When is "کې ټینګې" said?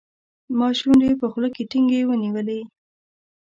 1.55-2.01